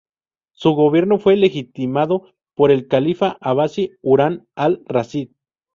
Su 0.53 0.71
gobierno 0.73 1.19
fue 1.19 1.35
legitimado 1.37 2.23
por 2.55 2.71
el 2.71 2.87
califa 2.87 3.37
abasí 3.39 3.91
Harún 4.03 4.47
al-Rashid. 4.55 5.29